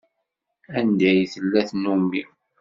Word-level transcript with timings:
Anda 0.79 1.11
i 1.23 1.25
tella 1.33 1.61
tnumi. 1.69 2.21